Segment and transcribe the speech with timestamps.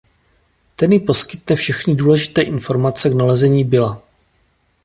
[0.75, 4.01] Ten jí poskytne všechny důležité informace k nalezení Billa.